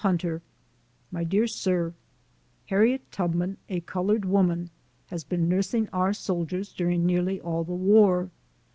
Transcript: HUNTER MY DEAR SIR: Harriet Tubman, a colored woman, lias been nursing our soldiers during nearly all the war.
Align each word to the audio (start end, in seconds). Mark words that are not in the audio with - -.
HUNTER 0.01 0.41
MY 1.11 1.25
DEAR 1.25 1.45
SIR: 1.45 1.93
Harriet 2.65 3.11
Tubman, 3.11 3.57
a 3.69 3.81
colored 3.81 4.25
woman, 4.25 4.71
lias 5.11 5.23
been 5.23 5.47
nursing 5.47 5.89
our 5.93 6.11
soldiers 6.11 6.73
during 6.73 7.05
nearly 7.05 7.39
all 7.39 7.63
the 7.63 7.71
war. 7.73 8.31